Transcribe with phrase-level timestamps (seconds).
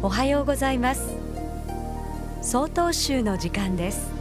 [0.00, 1.16] おはようございます。
[2.40, 4.12] 総統集の時間です。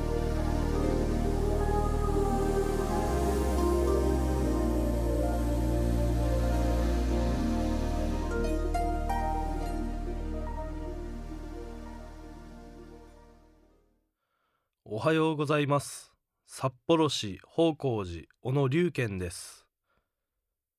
[14.83, 16.11] おはようございます。
[16.47, 19.67] 札幌市宝光寺小野龍賢です。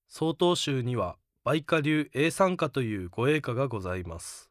[0.09, 4.51] 曹洞宗には梅花流永山花という御栄華がございます。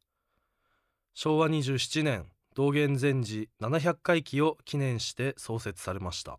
[1.19, 6.37] 昭和27年道元禅師700回忌を記念して創設されました。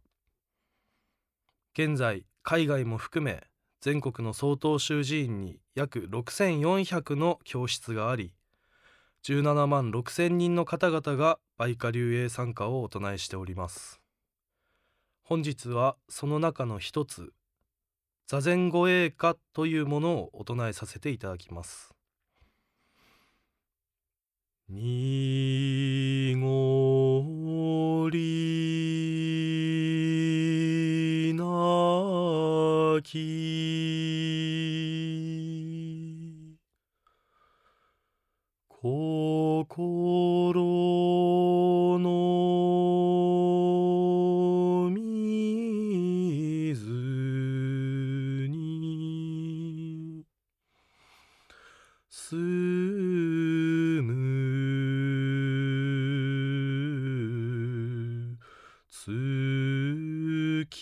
[1.76, 3.48] 現在海外も含め
[3.80, 8.34] 全国の曹洞宗寺院に約6400の教室があり
[9.24, 14.00] 17万6千人の方々が梅花流英参加をお唱えしております。
[15.24, 17.32] 本日はその中の一つ
[18.28, 21.97] 座禅護衛歌というものをお唱えさせていただきます。
[24.70, 28.18] にごり
[31.34, 33.48] なき。
[38.80, 40.54] 心
[41.98, 42.06] の
[44.90, 46.84] 水
[48.48, 50.24] に
[58.90, 60.78] 月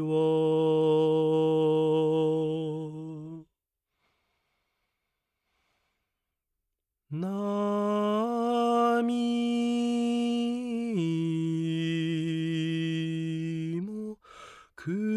[0.00, 0.06] は
[7.08, 7.46] 波
[13.80, 14.18] も
[14.76, 15.15] 砕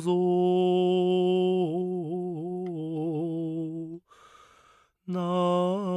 [0.00, 0.12] とぞ。
[5.06, 5.89] な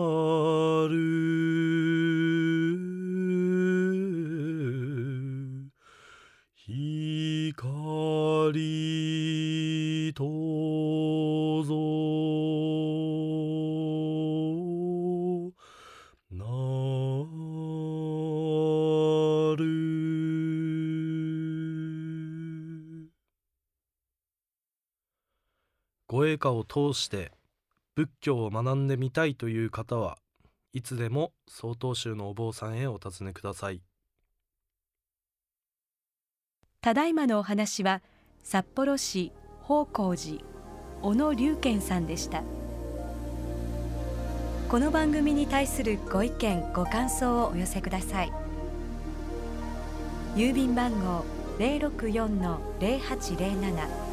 [26.13, 27.31] 御栄華を通して
[27.95, 30.19] 仏教を学んでみたいという方は
[30.71, 33.81] いつでも曹洞宗のお坊さんへお尋ねください。
[36.81, 38.03] ただいまのお話は
[38.43, 39.31] 札幌市
[39.63, 40.43] 宝光寺
[41.01, 42.43] 小野龍賢さんでした。
[44.69, 48.31] この番組に対するご意見ご感想をお寄せください。
[50.35, 51.25] 郵便番号
[51.57, 54.12] 064-0807